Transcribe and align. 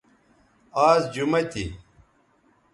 آز 0.89 1.01
جمہ 1.13 1.41
تھی 1.51 1.65